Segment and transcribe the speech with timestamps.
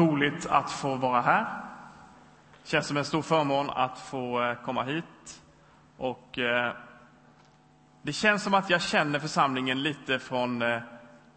[0.00, 1.46] roligt att få vara här.
[2.62, 5.42] Det känns som en stor förmån att få eh, komma hit.
[5.96, 6.72] Och eh,
[8.02, 10.80] det känns som att jag känner församlingen lite från eh,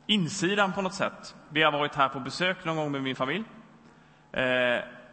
[0.08, 1.36] insidan på något sätt.
[1.50, 3.44] Vi har varit här på besök någon gång med min familj.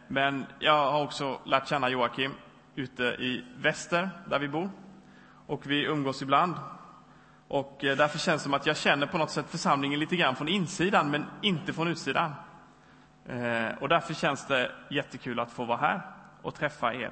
[0.07, 2.31] Men jag har också lärt känna Joakim
[2.75, 4.69] ute i väster, där vi bor.
[5.47, 6.55] Och vi umgås ibland.
[7.47, 10.47] Och därför känns det som att jag känner på något sätt församlingen lite grann från
[10.47, 12.33] insidan, men inte från utsidan.
[13.27, 16.01] Eh, och därför känns det jättekul att få vara här
[16.41, 17.11] och träffa er.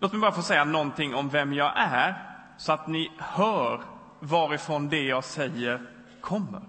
[0.00, 2.14] Låt mig bara få säga någonting om vem jag är,
[2.56, 3.80] så att ni hör
[4.20, 5.80] varifrån det jag säger
[6.20, 6.60] kommer.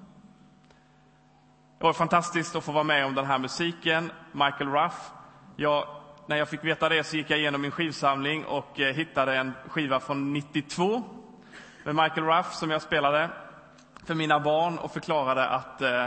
[1.77, 5.11] Det var fantastiskt att få vara med om den här musiken, Michael Ruff.
[5.55, 5.87] Jag,
[6.27, 9.53] när jag fick veta det så gick jag igenom min skivsamling och eh, hittade en
[9.67, 11.03] skiva från 92
[11.83, 13.29] med Michael Ruff som jag spelade
[14.05, 16.03] för mina barn och förklarade att eh,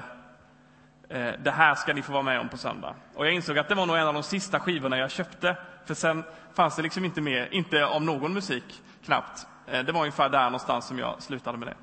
[1.09, 2.95] eh, det här ska ni få vara med om på söndag.
[3.15, 5.95] Och jag insåg att det var nog en av de sista skivorna jag köpte, för
[5.95, 6.25] sen
[6.55, 9.47] fanns det liksom inte mer, inte om någon musik, knappt.
[9.67, 11.77] Eh, det var ungefär där någonstans som jag slutade med det.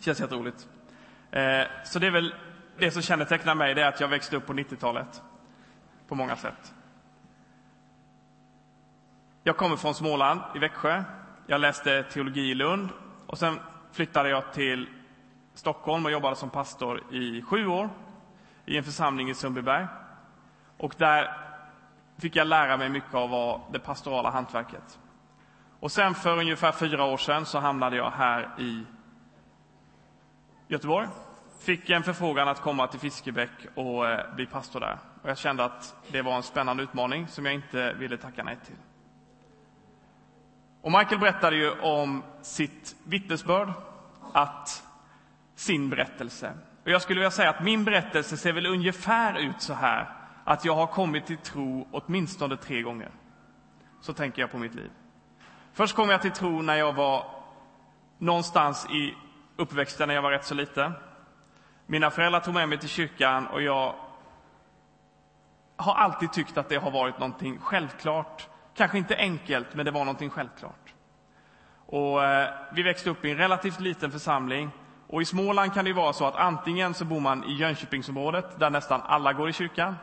[0.00, 0.68] Känns jätteroligt.
[1.30, 2.34] Eh, så det är väl
[2.78, 5.22] det som kännetecknar mig, det är att jag växte upp på 90-talet.
[6.08, 6.74] På många sätt.
[9.44, 11.04] Jag kommer från Småland, i Växjö.
[11.46, 12.88] Jag läste teologi i Lund
[13.26, 13.58] och sen
[13.92, 14.88] flyttade jag till
[15.54, 17.90] Stockholm och jobbade som pastor i sju år
[18.66, 19.86] i en församling i Sundbyberg.
[20.76, 21.36] Och där
[22.18, 24.98] fick jag lära mig mycket av det pastorala hantverket.
[25.80, 28.86] Och sen för ungefär fyra år sedan så hamnade jag här i
[30.68, 31.08] Göteborg.
[31.60, 34.98] Fick en förfrågan att komma till Fiskebäck och eh, bli pastor där.
[35.22, 38.58] Och jag kände att det var en spännande utmaning som jag inte ville tacka nej
[38.66, 38.76] till.
[40.82, 43.72] Och Michael berättade ju om sitt vittnesbörd,
[44.32, 44.84] att
[45.62, 46.52] sin berättelse.
[46.84, 50.08] Och jag skulle vilja säga att min berättelse ser väl ungefär ut så här,
[50.44, 53.10] att jag har kommit till tro åtminstone tre gånger.
[54.00, 54.90] Så tänker jag på mitt liv.
[55.72, 57.26] Först kom jag till tro när jag var
[58.18, 59.14] någonstans i
[59.56, 60.92] uppväxten, när jag var rätt så liten.
[61.86, 63.94] Mina föräldrar tog med mig till kyrkan och jag
[65.76, 68.48] har alltid tyckt att det har varit någonting självklart.
[68.74, 70.94] Kanske inte enkelt, men det var någonting självklart.
[71.86, 74.70] Och eh, vi växte upp i en relativt liten församling
[75.12, 78.70] och I Småland kan det vara så att antingen så bor man i Jönköpingsområdet, där
[78.70, 79.96] nästan alla går i kyrkan,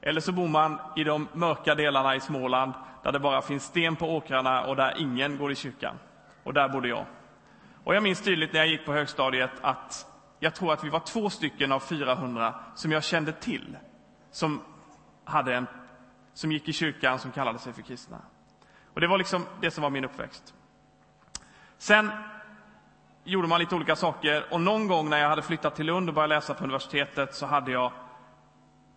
[0.00, 3.96] eller så bor man i de mörka delarna i Småland, där det bara finns sten
[3.96, 5.98] på åkrarna och där ingen går i kyrkan.
[6.42, 7.06] Och där bodde jag.
[7.84, 10.06] Och jag minns tydligt när jag gick på högstadiet att
[10.38, 13.76] jag tror att vi var två stycken av 400 som jag kände till,
[14.30, 14.62] som,
[15.24, 15.66] hade en,
[16.34, 18.18] som gick i kyrkan som kallade sig för kristna.
[18.94, 20.54] Och Det var liksom det som var min uppväxt.
[21.78, 22.10] Sen
[23.28, 24.44] gjorde man lite olika saker.
[24.50, 27.46] Och någon gång när jag hade flyttat till Lund och började läsa på universitetet så
[27.46, 27.92] hade jag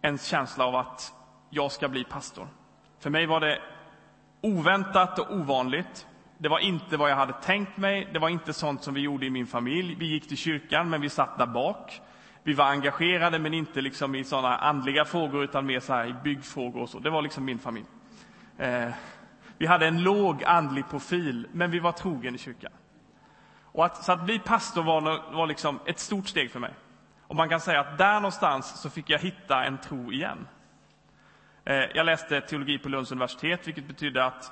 [0.02, 1.14] en känsla av att
[1.50, 2.48] jag ska bli pastor.
[3.00, 3.60] För mig var det
[4.42, 6.08] oväntat och ovanligt.
[6.38, 8.10] Det var inte vad jag hade tänkt mig.
[8.14, 9.96] Det var inte sånt som vi gjorde i min familj.
[10.00, 12.02] Vi gick till kyrkan, men vi satt där bak.
[12.44, 16.82] Vi var engagerade, men inte liksom i såna andliga frågor, utan mer så i byggfrågor
[16.82, 17.00] och så.
[17.00, 17.86] Det var liksom min familj.
[18.58, 18.90] Eh,
[19.58, 22.72] vi hade en låg andlig profil, men vi var trogen i kyrkan.
[23.72, 26.74] Och att, så att bli pastor var, var liksom ett stort steg för mig.
[27.28, 30.48] Och man kan säga att där någonstans så fick jag hitta en tro igen.
[31.66, 34.52] Eh, jag läste teologi på Lunds universitet, vilket betydde att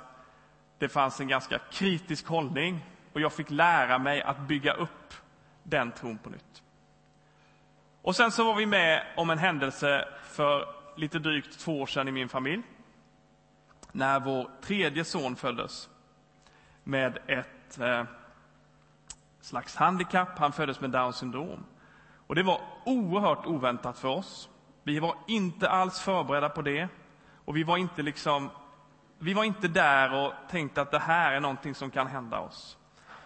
[0.78, 5.14] det fanns en ganska kritisk hållning och jag fick lära mig att bygga upp
[5.62, 6.62] den tron på nytt.
[8.02, 12.08] Och sen så var vi med om en händelse för lite drygt två år sedan
[12.08, 12.62] i min familj.
[13.92, 15.88] När vår tredje son föddes
[16.84, 18.04] med ett eh,
[19.40, 20.38] slags handikapp.
[20.38, 21.64] Han föddes med Downs syndrom.
[22.26, 24.48] Och det var oerhört oväntat för oss.
[24.82, 26.88] Vi var inte alls förberedda på det.
[27.44, 28.50] Och vi var inte liksom
[29.22, 32.78] vi var inte där och tänkte att det här är någonting som kan hända oss.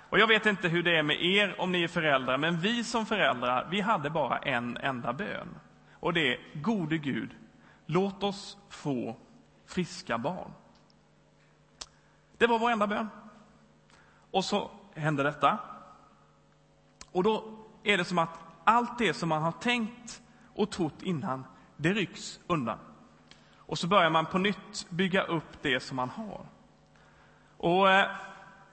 [0.08, 2.84] Och Jag vet inte hur det är med er om ni är föräldrar, men vi
[2.84, 5.48] som föräldrar, vi hade bara en enda bön.
[5.92, 7.36] Och det är, gode Gud,
[7.86, 9.16] låt oss få
[9.66, 10.50] friska barn.
[12.38, 13.08] Det var vår enda bön.
[14.30, 15.58] Och så hände detta.
[17.14, 17.44] Och då
[17.82, 20.22] är det som att allt det som man har tänkt
[20.54, 21.44] och trott innan,
[21.76, 22.78] det rycks undan.
[23.56, 26.46] Och så börjar man på nytt bygga upp det som man har.
[27.56, 28.06] Och eh,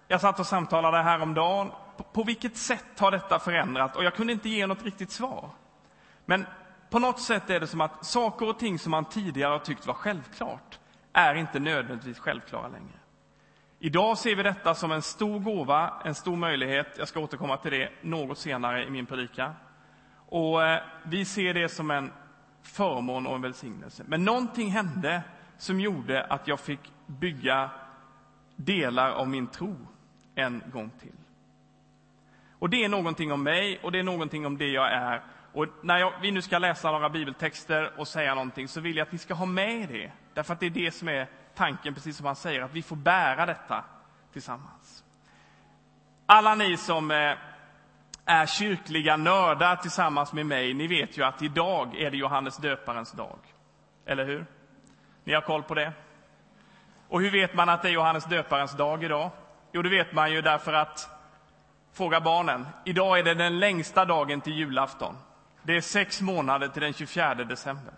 [0.08, 1.72] jag satt och samtalade häromdagen.
[1.98, 3.96] På, på vilket sätt har detta förändrat?
[3.96, 5.50] Och jag kunde inte ge något riktigt svar.
[6.26, 6.46] Men
[6.90, 9.88] på något sätt är det som att saker och ting som man tidigare har tyckt
[9.88, 10.80] var självklart,
[11.14, 13.01] är inte nödvändigtvis självklara längre.
[13.84, 16.88] Idag ser vi detta som en stor gåva, en stor möjlighet.
[16.98, 19.54] Jag ska återkomma till det något senare i min predika.
[20.16, 22.12] Och eh, vi ser det som en
[22.62, 24.04] förmån och en välsignelse.
[24.08, 25.22] Men någonting hände
[25.58, 27.70] som gjorde att jag fick bygga
[28.56, 29.76] delar av min tro
[30.36, 31.16] en gång till.
[32.60, 35.24] Och det är någonting om mig och det är någonting om det jag är.
[35.54, 39.06] Och när jag, vi nu ska läsa några bibeltexter och säga någonting så vill jag
[39.06, 40.12] att ni ska ha med det.
[40.34, 42.96] Därför att det är det som är tanken, precis som han säger, att vi får
[42.96, 43.84] bära detta
[44.34, 45.04] tillsammans.
[46.26, 47.38] Alla ni som eh,
[48.26, 53.12] är kyrkliga nördar tillsammans med mig, ni vet ju att idag är det Johannes döparens
[53.12, 53.40] dag.
[54.06, 54.46] Eller hur?
[55.24, 55.94] Ni har koll på det?
[57.08, 59.30] Och hur vet man att det är Johannes döparens dag idag?
[59.72, 61.10] Jo, det vet man ju därför att,
[61.94, 65.18] fråga barnen, idag är det den längsta dagen till julafton.
[65.64, 67.94] Det är sex månader till den 24 december.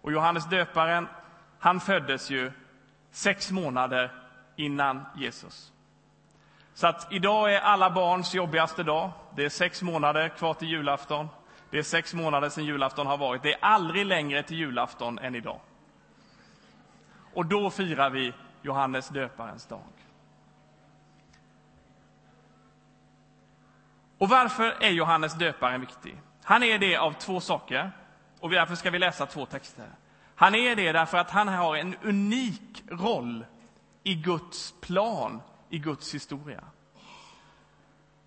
[0.00, 1.08] Och Johannes döparen,
[1.58, 2.52] han föddes ju
[3.10, 4.12] sex månader
[4.56, 5.72] innan Jesus.
[6.74, 9.10] Så att idag är alla barns jobbigaste dag.
[9.36, 11.28] Det är sex månader kvar till julafton.
[11.70, 13.42] Det är sex månader sedan julafton har varit.
[13.42, 15.60] Det är aldrig längre till julafton än idag.
[17.34, 18.32] Och då firar vi
[18.62, 19.80] Johannes döparens dag.
[24.18, 26.20] Och varför är Johannes döparen viktig?
[26.42, 27.92] Han är det av två saker,
[28.40, 29.86] och därför ska vi läsa två texter.
[30.38, 33.44] Han är det därför att han har en unik roll
[34.02, 36.64] i Guds plan, i Guds historia.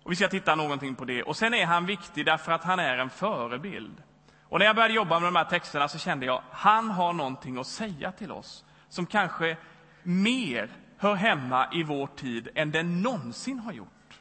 [0.02, 1.22] Och Vi ska titta någonting på det.
[1.22, 4.02] Och Sen är han viktig därför att han är en förebild.
[4.42, 7.58] Och När jag började jobba med de här texterna så kände jag han har någonting
[7.58, 9.56] att säga till oss som kanske
[10.02, 14.20] mer hör hemma i vår tid än den någonsin har gjort.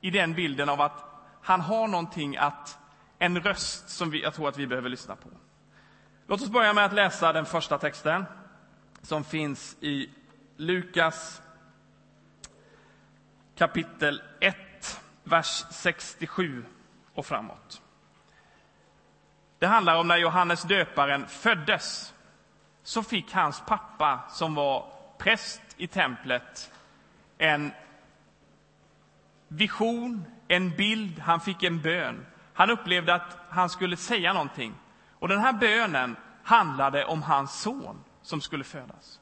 [0.00, 1.04] I den bilden av att
[1.42, 2.78] han har någonting att,
[3.18, 5.28] en röst som vi, jag tror att vi behöver lyssna på.
[6.30, 8.24] Låt oss börja med att läsa den första texten
[9.02, 10.10] som finns i
[10.56, 11.42] Lukas
[13.56, 14.56] kapitel 1,
[15.24, 16.64] vers 67
[17.14, 17.82] och framåt.
[19.58, 22.14] Det handlar om när Johannes döparen föddes.
[22.82, 26.72] Så fick hans pappa, som var präst i templet,
[27.38, 27.72] en
[29.48, 32.26] vision, en bild, han fick en bön.
[32.54, 34.74] Han upplevde att han skulle säga någonting.
[35.18, 39.20] Och den här bönen handlade om hans son som skulle födas.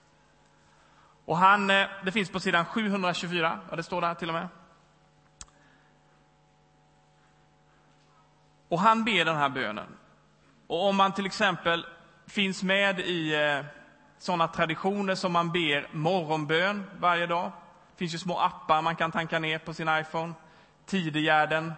[1.24, 4.48] Och han, eh, det finns på sidan 724, ja det står där till och med.
[8.68, 9.96] Och han ber den här bönen.
[10.66, 11.86] Och om man till exempel
[12.26, 13.64] finns med i eh,
[14.18, 17.52] sådana traditioner som man ber morgonbön varje dag.
[17.90, 20.32] Det finns ju små appar man kan tanka ner på sin iPhone.
[20.86, 21.72] Tidegärden.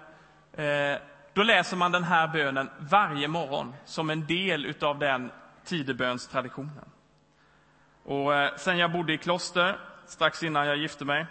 [0.53, 0.97] Eh,
[1.39, 5.31] då läser man den här bönen varje morgon som en del av den
[5.65, 6.85] tidebönstraditionen.
[8.05, 11.27] Och eh, sen jag bodde i kloster, strax innan jag gifte mig,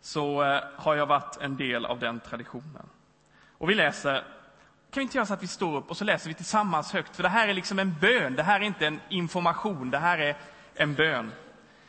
[0.00, 2.88] så eh, har jag varit en del av den traditionen.
[3.58, 4.14] Och vi läser,
[4.90, 7.16] kan vi inte göra så att vi står upp och så läser vi tillsammans högt,
[7.16, 10.18] för det här är liksom en bön, det här är inte en information, det här
[10.18, 10.36] är
[10.74, 11.32] en bön.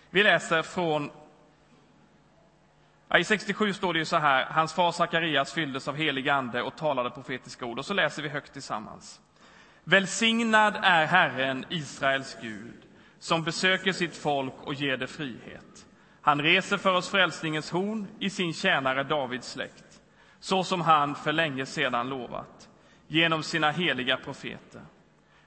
[0.09, 1.11] Vi läser från
[3.19, 6.75] i 67 står det ju så här, hans far Sakarias fylldes av helig ande och
[6.75, 7.79] talade profetiska ord.
[7.79, 9.21] Och så läser vi högt tillsammans.
[9.83, 12.81] Välsignad är Herren, Israels Gud,
[13.19, 15.85] som besöker sitt folk och ger det frihet.
[16.21, 20.01] Han reser för oss frälsningens horn i sin tjänare Davids släkt,
[20.39, 22.69] så som han för länge sedan lovat,
[23.07, 24.81] genom sina heliga profeter.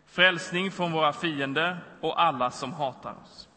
[0.06, 3.48] Frälsning från våra fiender och alla som hatar oss.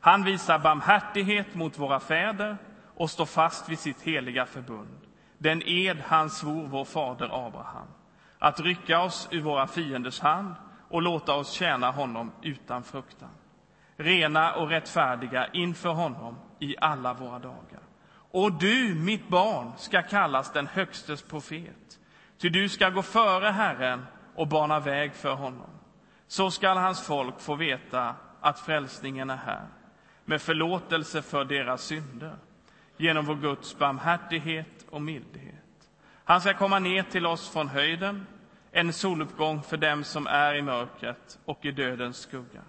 [0.00, 2.56] Han visar barmhärtighet mot våra fäder
[3.00, 4.98] och står fast vid sitt heliga förbund,
[5.38, 7.86] den ed han svor vår fader Abraham,
[8.38, 10.54] att rycka oss ur våra fienders hand
[10.88, 13.28] och låta oss tjäna honom utan fruktan,
[13.96, 17.80] rena och rättfärdiga inför honom i alla våra dagar.
[18.30, 21.98] Och du, mitt barn, ska kallas den Högstes profet,
[22.38, 25.70] ty du ska gå före Herren och bana väg för honom.
[26.26, 29.66] Så skall hans folk få veta att frälsningen är här,
[30.24, 32.36] med förlåtelse för deras synder
[33.00, 35.90] genom vår Guds barmhärtighet och mildhet.
[36.24, 38.26] Han ska komma ner till oss från höjden,
[38.70, 42.62] en soluppgång för dem som är i mörkret och i dödens skugga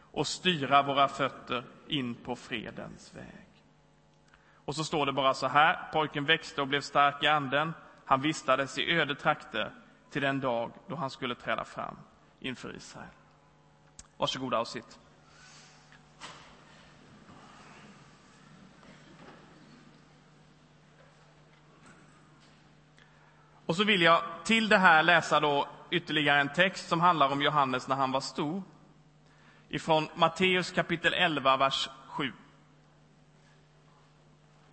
[0.00, 3.46] och styra våra fötter in på fredens väg.
[4.54, 7.72] Och så står det bara så här, pojken växte och blev stark i anden.
[8.04, 9.70] Han vistades i öde trakter
[10.10, 11.96] till den dag då han skulle träda fram
[12.40, 13.08] inför Israel.
[14.16, 14.98] Varsågoda och sitt.
[23.66, 27.42] Och så vill jag till det här läsa då ytterligare en text som handlar om
[27.42, 28.62] Johannes när han var stor.
[29.68, 32.32] Ifrån Matteus kapitel 11, vers 7.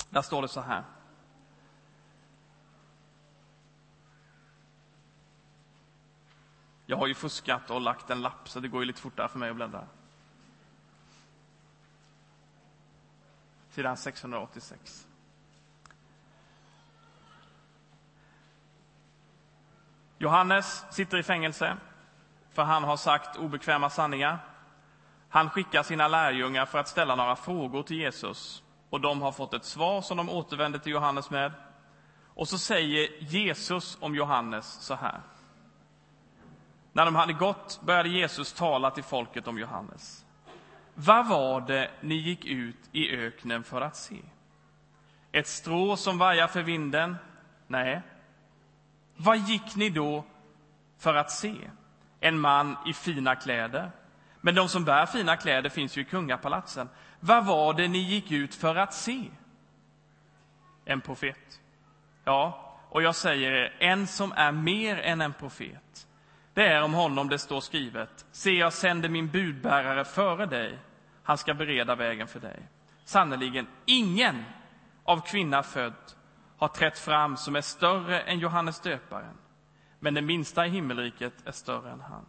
[0.10, 0.84] Där står det så här.
[6.86, 9.40] Jag har ju fuskat och lagt en lapp, så det går ju lite fortare för
[9.40, 9.88] mig att bläddra.
[13.70, 15.08] Sidan 686.
[20.24, 21.78] Johannes sitter i fängelse
[22.52, 24.40] för han har sagt obekväma sanningar.
[25.30, 29.54] Han skickar sina lärjungar för att ställa några frågor till Jesus och de har fått
[29.54, 31.52] ett svar som de återvänder till Johannes med.
[32.28, 35.22] Och så säger Jesus om Johannes så här.
[36.92, 40.26] När de hade gått började Jesus tala till folket om Johannes.
[40.94, 44.22] Vad var det ni gick ut i öknen för att se?
[45.32, 47.16] Ett strå som vajar för vinden?
[47.68, 48.02] Nej.
[49.16, 50.26] Vad gick ni då
[50.98, 51.56] för att se?
[52.20, 53.92] En man i fina kläder?
[54.42, 56.90] Men de som bär fina kläder finns ju i kungapalatsen.
[57.20, 59.24] Vad var det ni gick ut för att se?
[60.86, 61.62] En profet.
[62.24, 66.08] Ja, och jag säger er, en som är mer än en profet.
[66.54, 68.26] Det är om honom det står skrivet.
[68.32, 70.78] Se, jag sänder min budbärare före dig.
[71.24, 72.60] Han ska bereda vägen för dig.
[73.06, 74.44] Sannerligen, ingen
[75.04, 75.94] av kvinna född
[76.64, 79.38] har trätt fram som är större än Johannes döparen.
[80.00, 82.26] Men den minsta i himmelriket är större än han.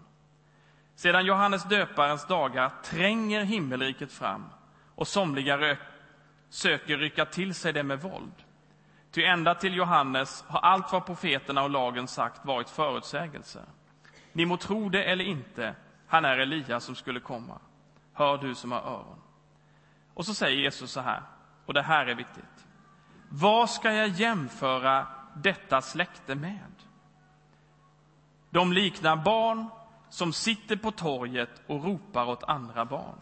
[0.95, 4.45] Sedan Johannes döparens dagar tränger himmelriket fram
[4.95, 5.77] och somliga
[6.49, 8.33] söker rycka till sig det med våld.
[9.11, 13.65] Ty ända till Johannes har allt vad profeterna och lagen sagt varit förutsägelser.
[14.33, 15.75] Ni må tro det eller inte,
[16.07, 17.59] han är Elias som skulle komma.
[18.13, 19.21] Hör du som har öron.
[20.15, 21.23] Och så säger Jesus så här,
[21.67, 22.64] och det här är viktigt.
[23.29, 26.73] Vad ska jag jämföra detta släkte med?
[28.51, 29.67] De liknar barn
[30.09, 33.19] som sitter på torget och ropar åt andra barn.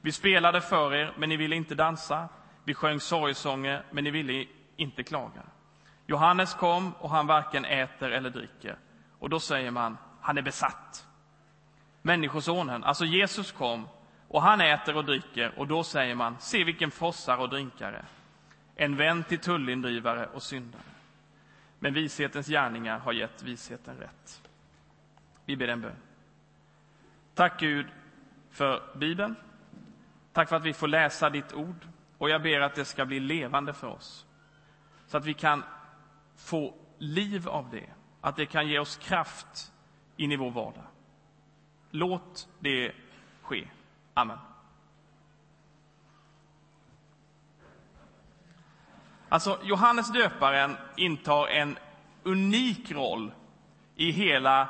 [0.00, 2.28] Vi spelade för er, men ni ville inte dansa.
[2.64, 5.42] Vi sjöng sorgsånger, men ni ville inte klaga.
[6.06, 8.78] Johannes kom och han varken äter eller dricker.
[9.18, 11.06] Och då säger man, han är besatt.
[12.02, 13.88] Människosonen, alltså Jesus, kom
[14.28, 18.04] och han äter och dricker och då säger man, se vilken frossare och drinkare.
[18.76, 20.82] En vän till tullindrivare och syndare.
[21.78, 24.42] Men vishetens gärningar har gett visheten rätt.
[25.44, 25.96] Vi ber en bön.
[27.34, 27.86] Tack Gud
[28.50, 29.36] för Bibeln.
[30.32, 31.86] Tack för att vi får läsa ditt ord.
[32.18, 34.26] Och jag ber att det ska bli levande för oss.
[35.06, 35.62] Så att vi kan
[36.36, 37.86] få liv av det.
[38.20, 39.72] Att det kan ge oss kraft
[40.16, 40.84] in i vår vardag.
[41.90, 42.92] Låt det
[43.42, 43.68] ske.
[44.14, 44.38] Amen.
[49.28, 51.78] Alltså, Johannes döparen intar en
[52.22, 53.32] unik roll
[53.96, 54.68] i hela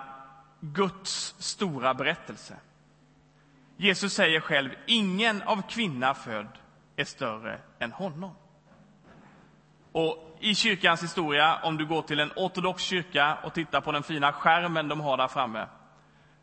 [0.61, 2.57] Guds stora berättelse.
[3.77, 6.59] Jesus säger själv, ingen av kvinna född
[6.97, 8.35] är större än honom.
[9.93, 14.03] Och I kyrkans historia, om du går till en ortodox kyrka och tittar på den
[14.03, 15.67] fina skärmen de har där framme,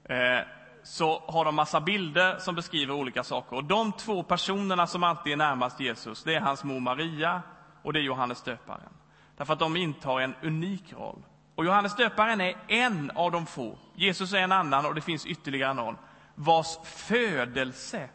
[0.03, 0.39] eh,
[0.84, 3.56] så har de massa bilder som beskriver olika saker.
[3.56, 7.41] Och De två personerna som alltid är närmast Jesus, det är hans mor Maria
[7.82, 8.94] och det är Johannes döparen.
[9.38, 11.24] Därför att de intar en unik roll.
[11.56, 13.78] Och Johannes döparen är en av de få.
[13.96, 15.98] Jesus är en annan och det finns ytterligare någon
[16.36, 18.10] vars födelse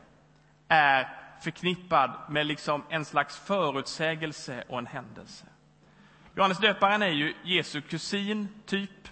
[0.69, 1.09] är
[1.41, 5.47] förknippad med liksom en slags förutsägelse och en händelse.
[6.35, 9.09] Johannes döparen är ju Jesu kusin, typ.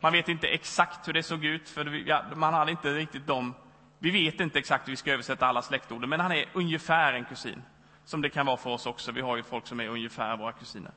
[0.00, 3.54] Man vet inte exakt hur det såg ut, för man hade inte riktigt de...
[3.98, 7.24] Vi vet inte exakt hur vi ska översätta alla släktorden, men han är ungefär en
[7.24, 7.62] kusin.
[8.04, 9.12] Som det kan vara för oss också.
[9.12, 10.92] Vi har ju folk som är ungefär våra kusiner.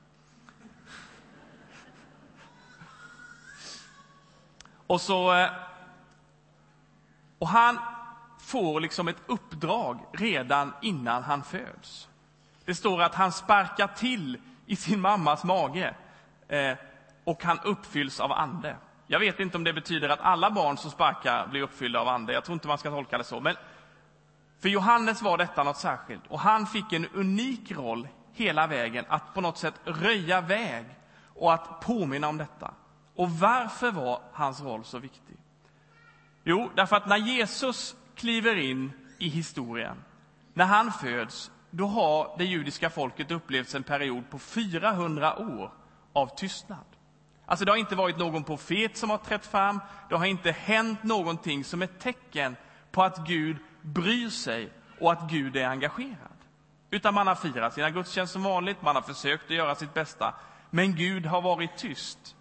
[4.87, 5.33] Och så...
[5.33, 5.49] Eh,
[7.39, 7.79] och han
[8.39, 12.09] får liksom ett uppdrag redan innan han föds.
[12.65, 15.95] Det står att han sparkar till i sin mammas mage
[16.47, 16.77] eh,
[17.23, 18.75] och han uppfylls av ande.
[19.07, 22.33] Jag vet inte om det betyder att alla barn som sparkar blir uppfyllda av ande.
[22.33, 23.39] Jag tror inte man ska tolka det så.
[23.39, 23.55] Men
[24.65, 29.33] för Johannes var detta något särskilt och han fick en unik roll hela vägen att
[29.33, 30.85] på något sätt röja väg
[31.35, 32.73] och att påminna om detta.
[33.15, 35.37] Och varför var hans roll så viktig?
[36.43, 39.97] Jo, därför att när Jesus kliver in i historien,
[40.53, 45.71] när han föds, då har det judiska folket upplevt en period på 400 år
[46.13, 46.85] av tystnad.
[47.45, 49.79] Alltså det har inte varit någon profet som har trätt fram,
[50.09, 52.55] det har inte hänt någonting som ett tecken
[52.91, 56.35] på att Gud bryr sig och att Gud är engagerad.
[56.89, 60.33] Utan man har firat sina gudstjänster som vanligt, man har försökt att göra sitt bästa.
[60.69, 62.35] Men Gud har varit tyst.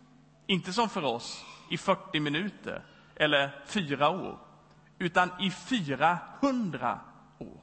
[0.47, 2.85] Inte som för oss, i 40 minuter
[3.17, 4.39] eller fyra år,
[4.99, 7.01] utan i 400
[7.39, 7.63] år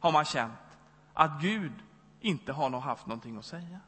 [0.00, 0.78] har man känt
[1.14, 1.72] att Gud
[2.20, 3.80] inte har haft någonting att säga.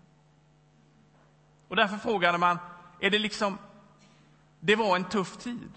[1.68, 2.58] Och därför frågade man,
[3.00, 3.58] är det liksom
[4.60, 5.70] Det var en tuff tid.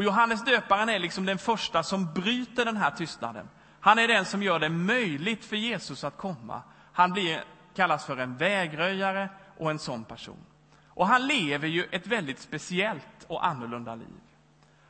[0.00, 3.48] Och Johannes döparen är liksom den första som bryter den här tystnaden.
[3.80, 6.62] Han är den som gör det möjligt för Jesus att komma.
[6.92, 9.28] Han blir, kallas för en vägröjare
[9.58, 10.44] och en sån person.
[10.88, 14.20] Och han lever ju ett väldigt speciellt och annorlunda liv.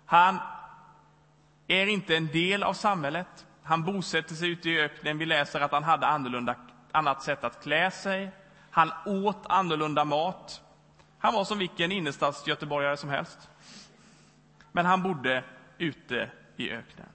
[0.07, 0.39] Han
[1.67, 3.47] är inte en del av samhället.
[3.63, 5.19] Han bosätter sig ute i öknen.
[5.19, 6.55] Vi läser att han hade annorlunda,
[6.93, 8.31] annat sätt att klä sig.
[8.71, 10.63] Han åt annorlunda mat.
[11.19, 13.49] Han var som vilken innerstadsgöteborgare som helst.
[14.73, 15.45] Men han bodde
[15.79, 17.09] ute i öknen.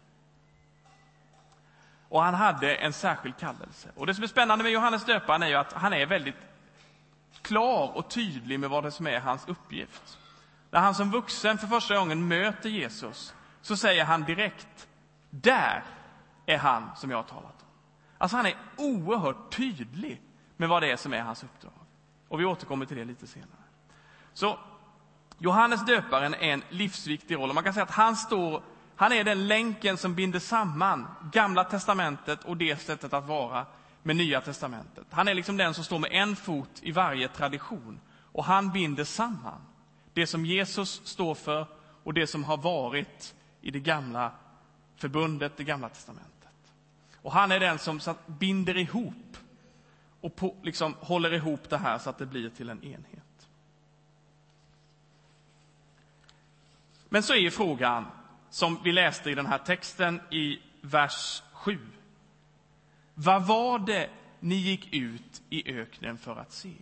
[2.09, 3.89] Och han hade en särskild kallelse.
[3.95, 6.35] Och det som är spännande med Johannes döparen är ju att han är väldigt
[7.41, 10.17] klar och tydlig med vad det som är hans uppgift.
[10.71, 14.87] När han som vuxen för första gången möter Jesus så säger han direkt,
[15.29, 15.83] där
[16.45, 17.67] är han som jag har talat om.
[18.17, 20.21] Alltså han är oerhört tydlig
[20.57, 21.73] med vad det är som är hans uppdrag.
[22.27, 23.49] Och vi återkommer till det lite senare.
[24.33, 24.59] Så
[25.37, 27.49] Johannes döparen är en livsviktig roll.
[27.49, 28.63] Och man kan säga att han, står,
[28.95, 33.65] han är den länken som binder samman Gamla testamentet och det sättet att vara
[34.03, 35.07] med Nya testamentet.
[35.11, 37.99] Han är liksom den som står med en fot i varje tradition.
[38.31, 39.61] Och han binder samman
[40.13, 41.67] det som Jesus står för
[42.03, 44.31] och det som har varit i det gamla
[44.95, 46.33] förbundet, det gamla testamentet.
[47.21, 49.37] Och han är den som binder ihop
[50.21, 53.24] och på, liksom håller ihop det här så att det blir till en enhet.
[57.09, 58.05] Men så är frågan,
[58.49, 61.79] som vi läste i den här texten i vers 7.
[63.13, 64.09] Vad var det
[64.39, 66.73] ni gick ut i öknen för att se?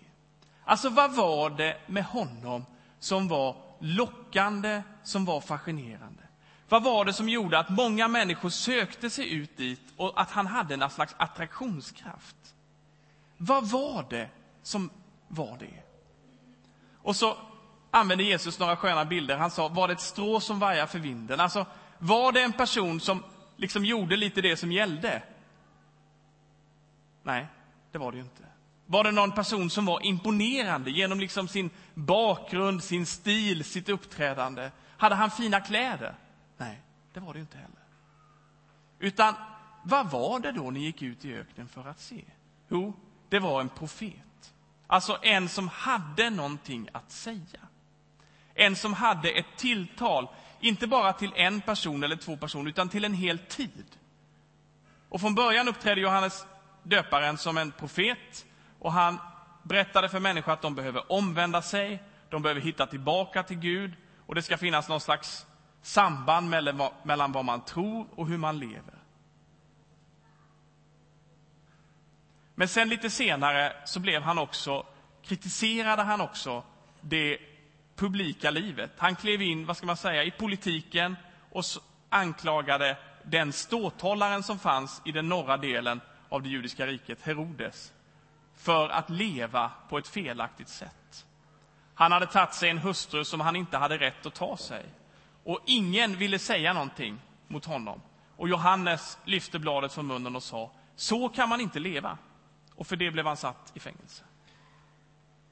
[0.66, 2.66] Alltså, vad var det med honom
[3.00, 6.24] som var lockande, som var fascinerande?
[6.70, 10.48] Vad var det som gjorde att många människor sökte sig ut dit och att han
[10.48, 12.56] hade en slags attraktionskraft?
[13.38, 14.30] Vad var det
[14.64, 14.90] som
[15.28, 15.84] var det?
[17.02, 17.38] Och så
[17.94, 19.38] använde Jesus några sköna bilder.
[19.38, 21.40] Han sa, var det ett strå som vajar för vinden?
[21.40, 21.66] Alltså,
[22.00, 23.24] var det en person som
[23.56, 25.24] liksom gjorde lite det som gällde?
[27.24, 27.48] Nej,
[27.92, 28.44] det var det ju inte.
[28.86, 34.72] Var det någon person som var imponerande genom liksom sin bakgrund, sin stil, sitt uppträdande?
[34.98, 36.16] Hade han fina kläder?
[36.58, 36.82] Nej,
[37.14, 37.84] det var det inte heller.
[39.00, 39.36] Utan
[39.84, 42.24] vad var det då ni gick ut i öknen för att se?
[42.70, 42.94] Jo,
[43.30, 44.54] det var en profet.
[44.88, 47.60] Alltså en som hade någonting att säga.
[48.56, 50.28] En som hade ett tilltal,
[50.60, 53.86] inte bara till en person eller två personer, utan till en hel tid.
[55.10, 56.46] Och från början uppträdde Johannes
[56.84, 58.46] döparen som en profet
[58.80, 59.18] och han
[59.64, 63.94] berättade för människor att de behöver omvända sig, de behöver hitta tillbaka till Gud
[64.26, 65.46] och det ska finnas någon slags
[65.82, 66.50] samband
[67.04, 68.94] mellan vad man tror och hur man lever.
[72.56, 74.86] Men sen lite senare så blev han också,
[75.24, 76.64] kritiserade han också
[77.02, 77.38] det
[78.04, 78.92] publika livet.
[78.98, 81.16] Han klev in, vad ska man säga, i politiken
[81.52, 81.64] och
[82.10, 87.94] anklagade den ståthållaren som fanns i den norra delen av det judiska riket, Herodes,
[88.56, 91.26] för att leva på ett felaktigt sätt.
[91.94, 94.86] Han hade tagit sig en hustru som han inte hade rätt att ta sig.
[95.44, 98.02] Och ingen ville säga någonting mot honom.
[98.38, 102.18] Och Johannes lyfte bladet från munnen och sa, så kan man inte leva.
[102.76, 104.24] Och för det blev han satt i fängelse.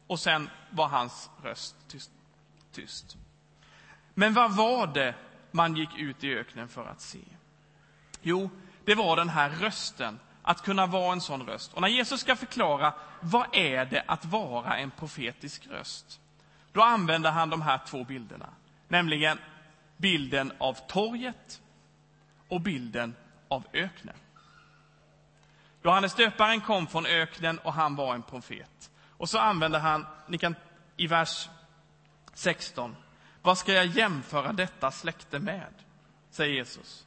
[0.08, 2.12] Och sen var hans röst tyst
[2.72, 3.18] tyst.
[4.14, 5.16] Men vad var det
[5.52, 7.20] man gick ut i öknen för att se?
[8.22, 8.50] Jo,
[8.86, 11.74] det var den här rösten, att kunna vara en sån röst.
[11.74, 16.20] Och när Jesus ska förklara vad är det att vara en profetisk röst,
[16.72, 18.50] då använder han de här två bilderna,
[18.88, 19.38] nämligen
[19.98, 21.62] bilden av torget
[22.48, 23.16] och bilden
[23.48, 24.16] av öknen.
[25.84, 28.92] Johannes döparen kom från öknen och han var en profet.
[29.18, 30.56] Och så använder han, ni kan,
[30.98, 31.50] i vers
[32.34, 32.96] 16,
[33.42, 35.74] vad ska jag jämföra detta släkte med?
[36.30, 37.06] Säger Jesus.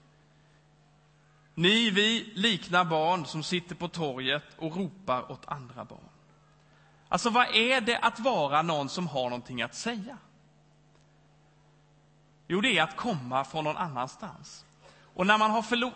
[1.55, 6.09] Ni, vi liknar barn som sitter på torget och ropar åt andra barn.
[7.09, 10.19] Alltså, vad är det att vara någon som har någonting att säga?
[12.49, 14.65] Jo, det är att komma från någon annanstans.
[15.15, 15.95] Och när man har förlorat...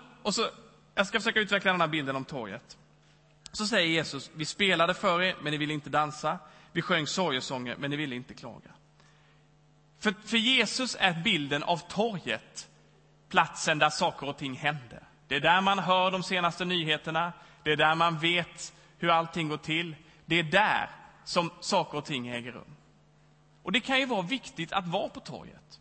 [0.94, 2.78] Jag ska försöka utveckla den här bilden om torget.
[3.52, 6.38] Så säger Jesus, vi spelade för er, men ni ville inte dansa.
[6.72, 8.70] Vi sjöng sorgesånger, men ni ville inte klaga.
[9.98, 12.68] För, för Jesus är bilden av torget
[13.28, 15.02] platsen där saker och ting händer.
[15.28, 17.32] Det är där man hör de senaste nyheterna,
[17.62, 19.96] det är där man vet hur allting går till.
[20.26, 20.90] Det är där
[21.24, 22.76] som saker och ting äger rum.
[23.62, 25.80] Och det kan ju vara viktigt att vara på torget.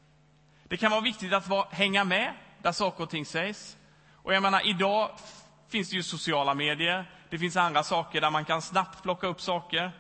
[0.63, 3.77] Det kan vara viktigt att vara, hänga med där saker och ting sägs.
[4.13, 5.09] Och jag menar, idag
[5.69, 9.41] finns det ju sociala medier, det finns andra saker där man kan snabbt plocka upp
[9.41, 9.91] saker.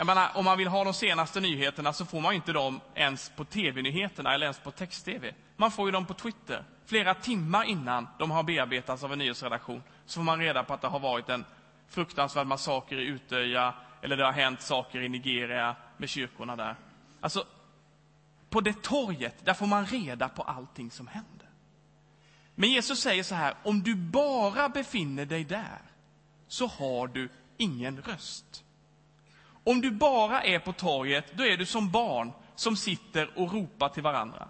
[0.00, 3.32] Jag menar, om man vill ha de senaste nyheterna så får man inte dem ens
[3.36, 5.34] på tv-nyheterna eller ens på text-tv.
[5.56, 6.64] Man får ju dem på Twitter.
[6.86, 10.80] Flera timmar innan de har bearbetats av en nyhetsredaktion så får man reda på att
[10.80, 11.44] det har varit en
[11.88, 16.76] fruktansvärd massaker i Utöja eller det har hänt saker i Nigeria med kyrkorna där.
[17.20, 17.46] Alltså,
[18.50, 21.48] på det torget, där får man reda på allting som händer.
[22.54, 25.82] Men Jesus säger så här, om du bara befinner dig där
[26.48, 28.64] så har du ingen röst.
[29.64, 33.88] Om du bara är på torget, då är du som barn som sitter och ropar
[33.88, 34.48] till varandra.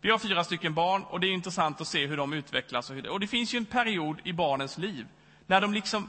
[0.00, 2.90] Vi har fyra stycken barn och det är intressant att se hur de utvecklas.
[2.90, 5.06] Och, hur det, och det finns ju en period i barnens liv
[5.46, 6.08] när de liksom,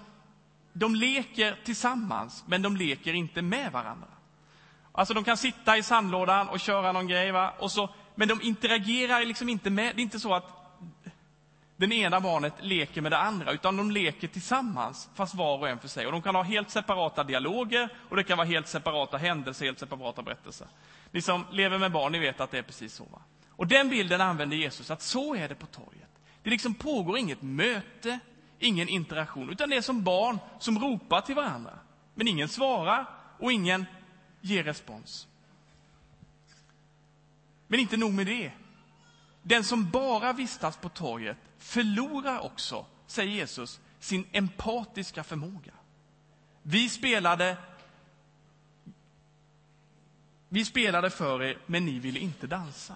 [0.74, 4.08] de leker tillsammans, men de leker inte med varandra.
[4.92, 7.54] Alltså de kan sitta i sandlådan och köra någon grej, va?
[7.60, 10.59] Och så, men de interagerar liksom inte med, det är inte så att
[11.80, 15.80] den ena barnet leker med det andra, utan de leker tillsammans, fast var och en
[15.80, 16.06] för sig.
[16.06, 19.80] Och de kan ha helt separata dialoger, och det kan vara helt separata händelser, helt
[19.80, 20.68] separata berättelser.
[21.12, 23.04] Ni som lever med barn, ni vet att det är precis så.
[23.04, 23.22] Va?
[23.50, 26.10] Och den bilden använder Jesus, att så är det på torget.
[26.44, 28.20] Det liksom pågår inget möte,
[28.60, 31.74] ingen interaktion, utan det är som barn som ropar till varandra.
[32.16, 33.06] Men ingen svarar
[33.40, 33.86] och ingen
[34.42, 35.28] ger respons.
[37.68, 38.52] Men inte nog med det.
[39.42, 45.72] Den som bara vistas på torget förlorar också, säger Jesus, sin empatiska förmåga.
[46.62, 47.58] Vi spelade
[50.50, 52.96] vi spelade för er, men ni ville inte dansa.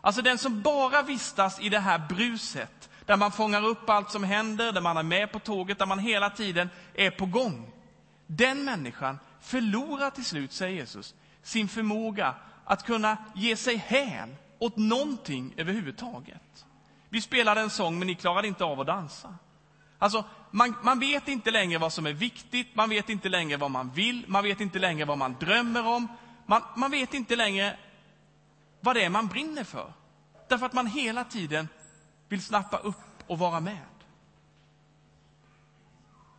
[0.00, 4.24] Alltså den som bara vistas i det här bruset, där man fångar upp allt som
[4.24, 7.72] händer, där man är med på tåget, där man hela tiden är på gång.
[8.26, 12.34] Den människan förlorar till slut, säger Jesus, sin förmåga
[12.64, 16.66] att kunna ge sig hän åt någonting överhuvudtaget.
[17.10, 19.34] Vi spelade en sång, men ni klarade inte av att dansa.
[19.98, 23.70] Alltså, man, man vet inte längre vad som är viktigt, man vet inte längre vad
[23.70, 26.08] man vill, man vet inte längre vad man drömmer om.
[26.46, 27.76] Man, man vet inte längre
[28.80, 29.92] vad det är man brinner för.
[30.48, 31.68] Därför att man hela tiden
[32.28, 32.96] vill snappa upp
[33.26, 33.78] och vara med.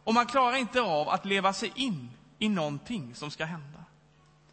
[0.03, 3.85] Och man klarar inte av att leva sig in i någonting som ska hända.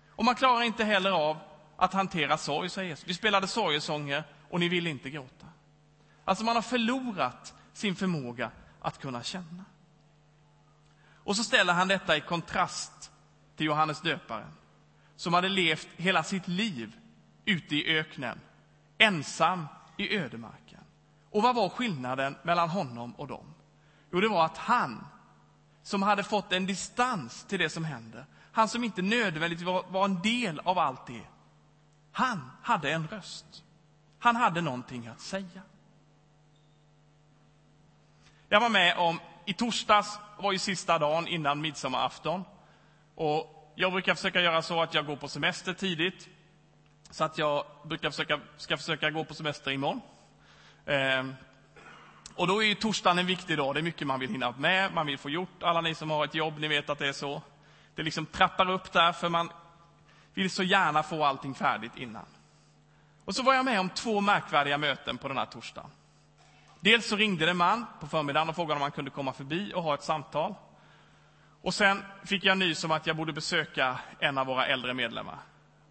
[0.08, 1.36] Och man klarar inte heller av
[1.76, 3.08] att hantera sorg, säger Jesus.
[3.08, 5.46] Vi spelade sorgesånger och ni ville inte gråta.
[6.28, 9.64] Alltså man har förlorat sin förmåga att kunna känna.
[11.24, 13.12] Och så ställer han detta i kontrast
[13.56, 14.52] till Johannes döparen,
[15.16, 16.96] som hade levt hela sitt liv
[17.44, 18.40] ute i öknen,
[18.98, 20.80] ensam i ödemarken.
[21.30, 23.54] Och vad var skillnaden mellan honom och dem?
[24.12, 25.06] Jo, det var att han,
[25.82, 30.04] som hade fått en distans till det som händer, han som inte nödvändigtvis var, var
[30.04, 31.26] en del av allt det,
[32.12, 33.64] han hade en röst.
[34.18, 35.62] Han hade någonting att säga.
[38.48, 42.44] Jag var med om, i torsdags var ju sista dagen innan midsommarafton.
[43.14, 46.28] Och jag brukar försöka göra så att jag går på semester tidigt.
[47.10, 50.00] Så att jag brukar försöka, ska försöka gå på semester imorgon.
[50.86, 51.34] Ehm,
[52.34, 53.74] och då är ju torsdagen en viktig dag.
[53.74, 55.62] Det är mycket man vill hinna med, man vill få gjort.
[55.62, 57.42] Alla ni som har ett jobb, ni vet att det är så.
[57.94, 59.50] Det liksom trappar upp där, för man
[60.34, 62.26] vill så gärna få allting färdigt innan.
[63.24, 65.90] Och så var jag med om två märkvärdiga möten på den här torsdagen.
[66.80, 69.72] Dels så ringde det en man på förmiddagen och frågade om han kunde komma förbi
[69.74, 70.54] och ha ett samtal.
[71.62, 75.38] Och sen fick jag nys om att jag borde besöka en av våra äldre medlemmar.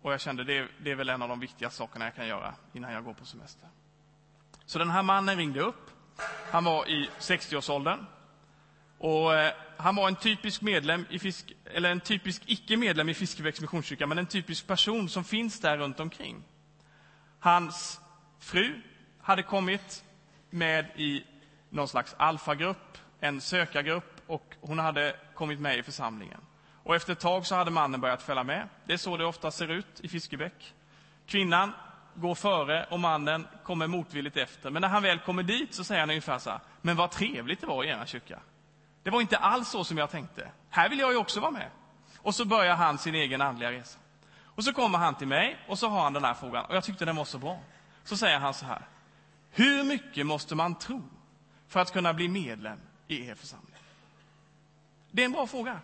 [0.01, 2.53] Och jag kände det, det är väl en av de viktiga sakerna jag kan göra
[2.73, 3.69] innan jag går på semester.
[4.65, 5.91] Så den här mannen ringde upp.
[6.51, 8.05] Han var i 60-årsåldern.
[8.97, 13.61] Och eh, han var en typisk medlem i fisk, eller en typisk icke-medlem i Fiskebäcks
[13.61, 16.43] missionskyrka, men en typisk person som finns där runt omkring.
[17.39, 18.01] Hans
[18.39, 18.81] fru
[19.21, 20.03] hade kommit
[20.57, 21.23] med i
[21.69, 26.41] någon slags alfagrupp, en sökargrupp, och hon hade kommit med i församlingen.
[26.83, 28.69] Och efter ett tag så hade mannen börjat följa med.
[28.85, 30.73] Det är så det ofta ser ut i Fiskebäck.
[31.25, 31.71] Kvinnan
[32.15, 34.69] går före och mannen kommer motvilligt efter.
[34.69, 37.61] Men när han väl kommer dit så säger han ungefär så här, men vad trevligt
[37.61, 38.39] det var i era kyrka.
[39.03, 40.47] Det var inte alls så som jag tänkte.
[40.69, 41.69] Här vill jag ju också vara med.
[42.17, 43.99] Och så börjar han sin egen andliga resa.
[44.43, 46.83] Och så kommer han till mig och så har han den här frågan och jag
[46.83, 47.59] tyckte den var så bra.
[48.03, 48.81] Så säger han så här,
[49.51, 51.03] hur mycket måste man tro
[51.67, 53.75] för att kunna bli medlem i er församling?
[55.11, 55.79] Det är en bra fråga.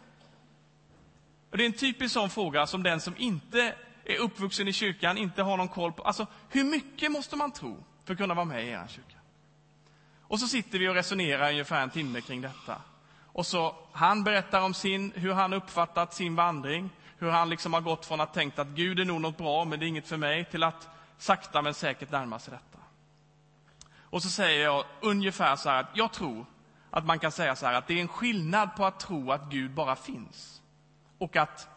[1.51, 5.17] Och det är en typisk sån fråga som den som inte är uppvuxen i kyrkan
[5.17, 6.03] inte har någon koll på.
[6.03, 9.17] Alltså, hur mycket måste man tro för att kunna vara med i er kyrka?
[10.21, 12.81] Och så sitter vi och resonerar ungefär en timme kring detta.
[13.25, 17.81] Och så han berättar om sin, hur han uppfattat sin vandring, hur han liksom har
[17.81, 20.17] gått från att tänkt att Gud är nog något bra, men det är inget för
[20.17, 22.72] mig, till att sakta men säkert närma sig detta.
[24.13, 26.45] Och så säger jag ungefär så här att jag tror
[26.89, 29.49] att man kan säga så här att det är en skillnad på att tro att
[29.49, 30.61] Gud bara finns
[31.17, 31.67] och att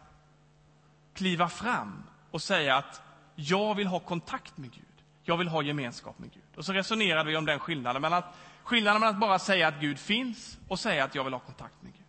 [1.13, 3.01] kliva fram och säga att
[3.35, 4.83] jag vill ha kontakt med Gud.
[5.23, 6.43] Jag vill ha gemenskap med Gud.
[6.55, 9.79] Och så resonerade vi om den skillnaden mellan att, skillnaden mellan att bara säga att
[9.79, 12.05] Gud finns och säga att jag vill ha kontakt med Gud.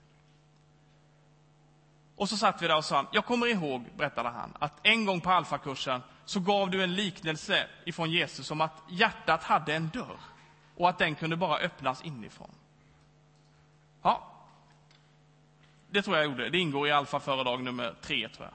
[2.16, 5.20] Och så satt vi där och sa, jag kommer ihåg, berättade han, att en gång
[5.20, 10.20] på alfakursen så gav du en liknelse ifrån Jesus om att hjärtat hade en dörr
[10.76, 12.50] och att den kunde bara öppnas inifrån.
[14.02, 14.32] Ja,
[15.90, 16.50] det tror jag gjorde.
[16.50, 18.54] Det ingår i alfa-föredrag nummer tre, tror jag.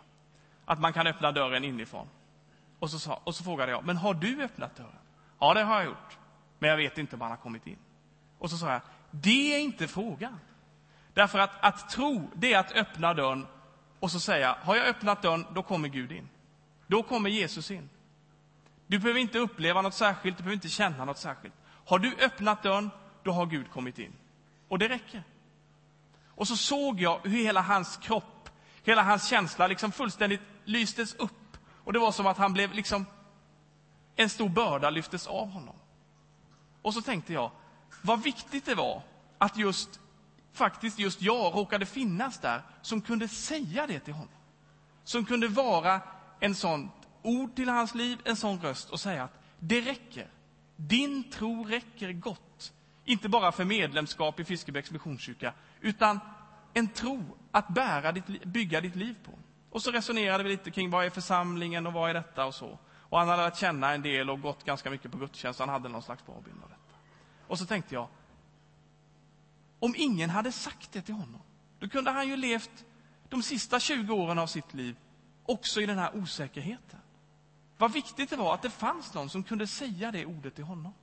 [0.66, 2.08] Att man kan öppna dörren inifrån.
[2.80, 5.00] Och så, sa, och så frågade jag, men har du öppnat dörren?
[5.40, 6.18] Ja, det har jag gjort.
[6.60, 7.80] Men jag vet inte om han har kommit in.
[8.40, 8.82] Och så sa jag,
[9.12, 10.40] det är inte frågan.
[11.14, 13.48] Därför att att tro, det är att öppna dörren
[14.00, 16.30] och så säga, har jag öppnat dörren, då kommer Gud in.
[16.88, 17.90] Då kommer Jesus in.
[18.88, 21.54] Du behöver inte uppleva något särskilt, du behöver inte känna något särskilt.
[21.86, 22.90] Har du öppnat dörren,
[23.24, 24.14] då har Gud kommit in.
[24.68, 25.24] Och det räcker.
[26.36, 28.50] Och så såg jag hur hela hans kropp,
[28.84, 31.58] hela hans känsla liksom fullständigt lystes upp.
[31.84, 33.06] Och det var som att han blev liksom,
[34.16, 35.76] en stor börda lyftes av honom.
[36.82, 37.52] Och så tänkte jag,
[38.02, 39.02] vad viktigt det var
[39.38, 40.00] att just,
[40.54, 44.34] faktiskt just jag råkade finnas där som kunde säga det till honom.
[45.04, 46.02] Som kunde vara
[46.44, 50.28] en sån ord till hans liv, en sån röst och säga att det räcker.
[50.76, 52.74] Din tro räcker gott.
[53.06, 56.20] Inte bara för medlemskap i Fiskebäcks missionskyrka, utan
[56.74, 59.32] en tro att bära ditt, bygga ditt liv på.
[59.70, 62.80] Och så resonerade vi lite kring vad är församlingen och vad är detta och så.
[62.94, 65.90] Och han hade lärt känna en del och gått ganska mycket på gudstjänst, han hade
[65.90, 66.98] någon slags bra bild av detta.
[67.48, 68.08] Och så tänkte jag,
[69.80, 71.42] om ingen hade sagt det till honom,
[71.80, 72.86] då kunde han ju levt
[73.30, 74.96] de sista 20 åren av sitt liv
[75.46, 77.00] också i den här osäkerheten.
[77.78, 80.94] Vad viktigt det var att det fanns någon som kunde säga det ordet till honom.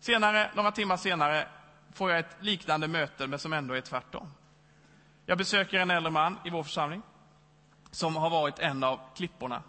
[0.00, 1.48] Senare, några timmar senare
[1.92, 4.32] får jag ett liknande möte, men som ändå är tvärtom.
[5.26, 7.02] Jag besöker en äldre man i vår församling
[7.90, 9.62] som har varit en av klipporna.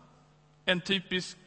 [0.65, 1.37] En typisk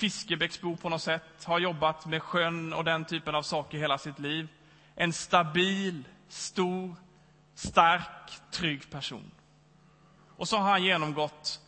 [0.00, 4.18] Fiskebäcksbo på något sätt, har jobbat med sjön och den typen av saker hela sitt
[4.18, 4.48] liv.
[4.94, 6.94] En stabil, stor,
[7.60, 9.30] stark, trygg person.
[10.36, 11.60] Och så har han genomgått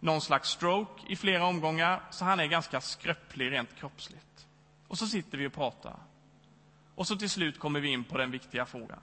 [0.00, 4.46] någon slags stroke i flera omgångar, så han är ganska skröplig rent kroppsligt.
[4.88, 5.96] Och så sitter vi och pratar.
[6.94, 9.02] Och så till slut kommer vi in på den viktiga frågan.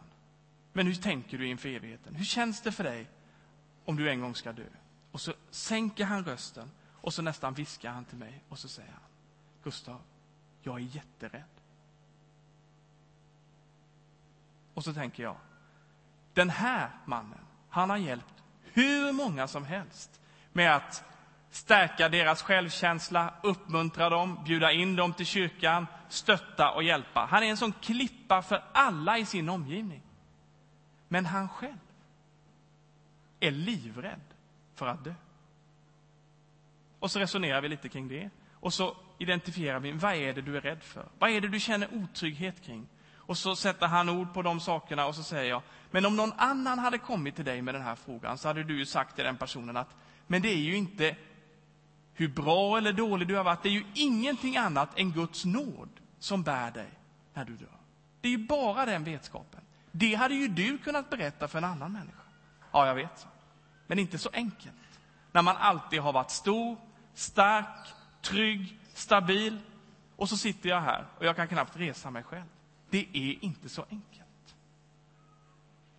[0.74, 2.16] Men hur tänker du inför evigheten?
[2.16, 3.10] Hur känns det för dig
[3.86, 4.68] om du en gång ska dö?
[5.12, 8.92] Och så sänker han rösten och så nästan viskar han till mig och så säger
[8.92, 9.10] han
[9.64, 10.02] Gustav,
[10.62, 11.44] jag är jätterädd.
[14.74, 15.38] Och så tänker jag,
[16.34, 20.22] den här mannen, han har hjälpt hur många som helst
[20.54, 21.04] med att
[21.50, 27.26] stärka deras självkänsla, uppmuntra dem, bjuda in dem till kyrkan, stötta och hjälpa.
[27.26, 30.02] Han är en sån klippa för alla i sin omgivning.
[31.08, 31.78] Men han själv
[33.40, 34.22] är livrädd
[34.76, 35.14] för att dö.
[37.00, 38.30] Och så resonerar vi lite kring det.
[38.54, 41.08] Och så identifierar vi, vad är det du är rädd för?
[41.20, 42.88] Vad är det du känner otrygghet kring?
[43.26, 46.34] Och så sätter han ord på de sakerna och så säger jag, men om någon
[46.38, 49.24] annan hade kommit till dig med den här frågan så hade du ju sagt till
[49.24, 49.96] den personen att,
[50.28, 51.16] men det är ju inte
[52.14, 55.90] hur bra eller dålig du har varit, det är ju ingenting annat än Guds nåd
[56.20, 56.90] som bär dig
[57.34, 57.78] när du dör.
[58.22, 59.62] Det är ju bara den vetskapen.
[59.92, 62.22] Det hade ju du kunnat berätta för en annan människa.
[62.72, 63.28] Ja, jag vet.
[63.88, 64.76] Men inte så enkelt.
[65.32, 66.78] När man alltid har varit stor,
[67.14, 67.88] stark,
[68.22, 69.60] trygg, stabil.
[70.16, 72.48] Och så sitter jag här och jag kan knappt resa mig själv.
[72.94, 74.56] Det är inte så enkelt.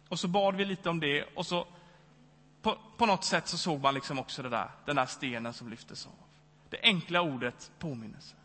[0.09, 1.67] Och så bad vi lite om det och så
[2.63, 5.71] på, på något sätt så såg man liksom också det där, den där stenen som
[5.71, 6.13] lyftes av.
[6.69, 8.37] Det enkla ordet påminnelse.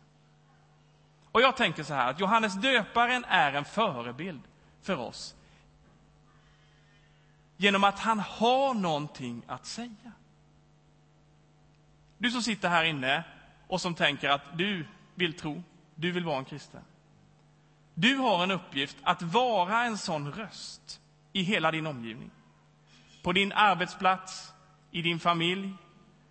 [1.32, 4.42] Och jag tänker så här att Johannes döparen är en förebild
[4.82, 5.34] för oss.
[7.56, 10.12] Genom att han har någonting att säga.
[12.18, 13.24] Du som sitter här inne
[13.66, 15.62] och som tänker att du vill tro,
[15.94, 16.82] du vill vara en kristen.
[18.00, 21.00] Du har en uppgift att vara en sån röst
[21.32, 22.30] i hela din omgivning.
[23.22, 24.52] På din arbetsplats,
[24.90, 25.72] i din familj,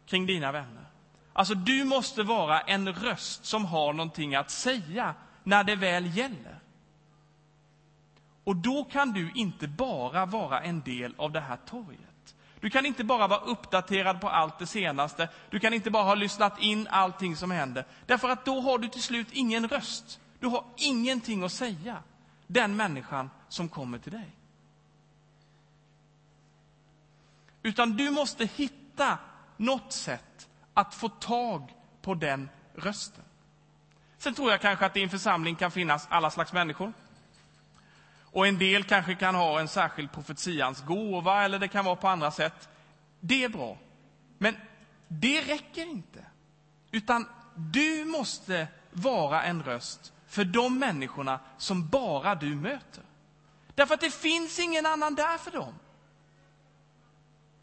[0.05, 0.85] kring dina vänner.
[1.33, 6.59] Alltså, du måste vara en röst som har någonting att säga när det väl gäller.
[8.43, 12.35] Och då kan du inte bara vara en del av det här torget.
[12.59, 15.29] Du kan inte bara vara uppdaterad på allt det senaste.
[15.49, 17.85] Du kan inte bara ha lyssnat in allting som händer.
[18.05, 20.19] Därför att då har du till slut ingen röst.
[20.39, 22.03] Du har ingenting att säga
[22.47, 24.29] den människan som kommer till dig.
[27.63, 29.17] Utan du måste hitta
[29.57, 33.23] något sätt att få tag på den rösten.
[34.17, 36.93] Sen tror jag kanske att i en församling kan finnas alla slags människor.
[38.31, 42.07] Och en del kanske kan ha en särskild profetians gåva eller det kan vara på
[42.07, 42.69] andra sätt.
[43.19, 43.77] Det är bra.
[44.37, 44.55] Men
[45.07, 46.25] det räcker inte.
[46.91, 53.03] Utan du måste vara en röst för de människorna som bara du möter.
[53.75, 55.73] Därför att det finns ingen annan där för dem.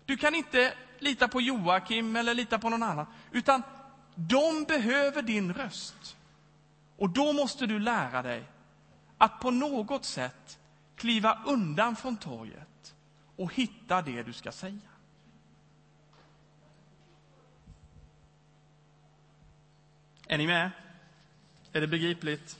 [0.04, 3.62] Du kan inte lita på Joakim eller lita på någon annan, utan
[4.14, 6.16] de behöver din röst.
[6.96, 8.44] Och då måste du lära dig
[9.18, 10.58] att på något sätt
[10.96, 12.94] kliva undan från torget
[13.36, 14.78] och hitta det du ska säga.
[20.26, 20.70] Är ni med?
[21.76, 22.58] Är det begripligt?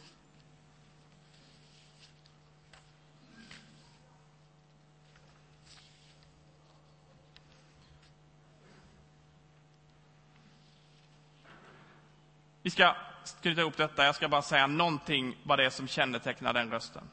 [12.62, 12.96] Vi ska
[13.40, 14.04] knyta ihop detta.
[14.04, 17.10] Jag ska bara säga någonting vad det är som kännetecknar den rösten.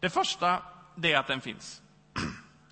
[0.00, 0.62] Det första,
[0.96, 1.82] det är att den finns.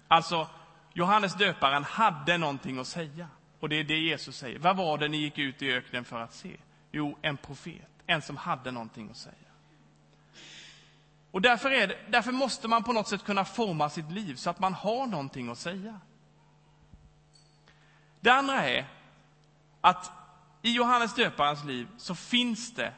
[0.09, 0.49] Alltså,
[0.92, 3.29] Johannes döparen hade någonting att säga.
[3.66, 4.59] Och det är det Jesus säger.
[4.59, 6.57] Vad var det ni gick ut i öknen för att se?
[6.92, 7.88] Jo, en profet.
[8.07, 9.35] En som hade någonting att säga.
[11.31, 14.50] Och därför, är det, därför måste man på något sätt kunna forma sitt liv så
[14.50, 16.00] att man har någonting att säga.
[18.20, 18.87] Det andra är
[19.81, 20.12] att
[20.62, 22.92] i Johannes döparens liv så finns det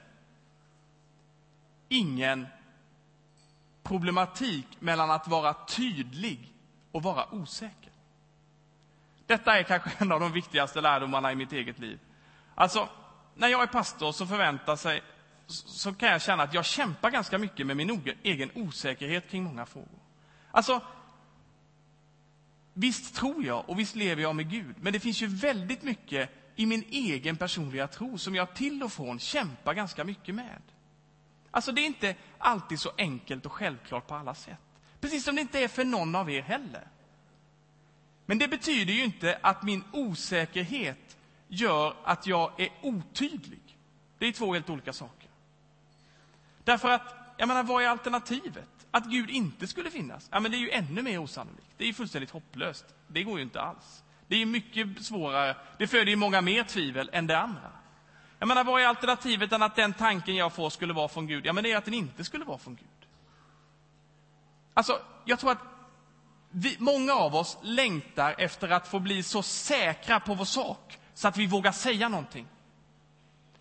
[1.89, 2.47] ingen
[3.83, 6.53] problematik mellan att vara tydlig
[6.93, 7.88] och vara osäker.
[9.29, 11.99] Detta är kanske en av de viktigaste lärdomarna i mitt eget liv.
[12.55, 12.89] Alltså,
[13.35, 15.03] när jag är pastor så förväntar sig
[15.47, 19.67] så kan jag känna att jag kämpar ganska mycket med min egen osäkerhet kring många
[19.67, 19.99] frågor.
[20.51, 20.81] Alltså,
[22.75, 26.31] visst tror jag och visst lever jag med Gud, men det finns ju väldigt mycket
[26.57, 30.63] i min egen personliga tro som jag till och från kämpar ganska mycket med.
[31.51, 34.61] Alltså, det är inte alltid så enkelt och självklart på alla sätt.
[35.01, 36.89] Precis som det inte är för någon av er heller.
[38.29, 41.17] Men det betyder ju inte att min osäkerhet
[41.49, 43.77] gör att jag är otydlig.
[44.19, 45.29] Det är två helt olika saker.
[46.65, 48.69] Därför att, jag menar, vad är alternativet?
[48.91, 50.29] Att Gud inte skulle finnas?
[50.33, 51.69] Ja, men det är ju ännu mer osannolikt.
[51.77, 52.85] Det är ju fullständigt hopplöst.
[53.07, 54.03] Det går ju inte alls.
[54.27, 55.57] Det är mycket svårare.
[55.79, 57.73] Det föder ju många mer tvivel än det andra.
[58.39, 61.47] Jag menar, vad är alternativet än att den tanken jag får skulle vara från Gud?
[61.47, 63.09] Ja, men det är att den inte skulle vara från Gud.
[64.75, 65.78] Alltså, jag tror att
[66.51, 71.29] vi, många av oss längtar efter att få bli så säkra på vår sak så
[71.29, 72.47] att vi vågar säga någonting.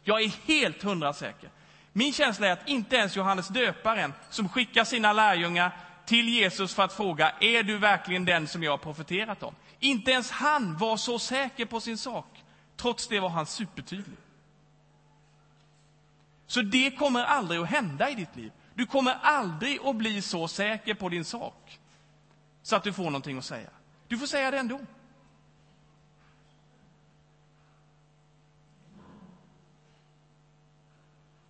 [0.03, 1.49] Jag är helt hundra säker.
[1.93, 6.83] Min känsla är att inte ens Johannes döparen, som skickar sina lärjungar till Jesus för
[6.83, 10.97] att fråga är du verkligen den som jag har profeterat om, inte ens han var
[10.97, 12.43] så säker på sin sak.
[12.75, 14.17] Trots det var han supertydlig.
[16.47, 18.51] Så det kommer aldrig att hända i ditt liv.
[18.73, 21.76] Du kommer aldrig att bli så säker på din sak
[22.67, 23.69] så att du får någonting att säga.
[24.07, 24.81] Du får säga det ändå.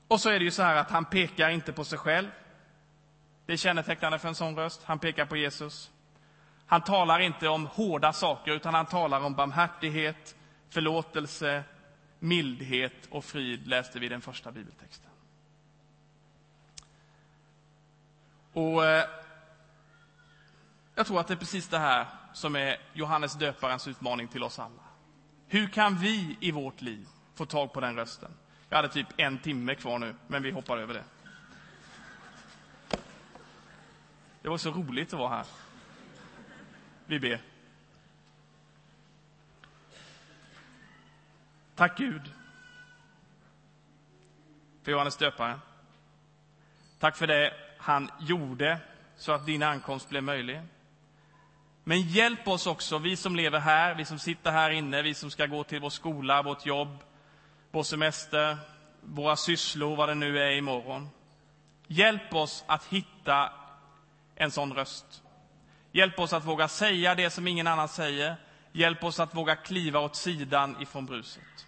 [0.07, 2.27] Och så är det ju så här att han pekar inte på sig själv.
[3.45, 4.83] Det är kännetecknande för en sån röst.
[4.83, 5.91] Han pekar på Jesus.
[6.65, 10.35] Han talar inte om hårda saker, utan han talar om barmhärtighet,
[10.69, 11.63] förlåtelse,
[12.19, 15.11] mildhet och frid, läste vi i den första bibeltexten.
[18.53, 19.16] Och eh,
[20.97, 24.59] jag tror att det är precis det här som är Johannes döparens utmaning till oss
[24.59, 24.83] alla.
[25.47, 28.31] Hur kan vi i vårt liv få tag på den rösten?
[28.69, 31.03] Jag hade typ en timme kvar nu, men vi hoppar över det.
[34.41, 35.45] Det var så roligt att vara här.
[37.05, 37.41] Vi ber.
[41.75, 42.31] Tack Gud
[44.83, 45.59] för Johannes döparen.
[46.99, 48.79] Tack för det han gjorde
[49.17, 50.61] så att din ankomst blev möjlig.
[51.87, 55.31] Men hjälp oss också, vi som lever här, vi som sitter här inne, vi som
[55.31, 57.03] ska gå till vår skola, vårt jobb,
[57.71, 58.57] vår semester,
[59.01, 61.09] våra sysslor, vad det nu är imorgon.
[61.87, 63.53] Hjälp oss att hitta
[64.35, 65.23] en sån röst.
[65.91, 68.35] Hjälp oss att våga säga det som ingen annan säger.
[68.71, 71.67] Hjälp oss att våga kliva åt sidan ifrån bruset.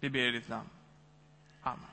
[0.00, 0.68] Vi ber i ditt namn.
[1.62, 1.91] Amen.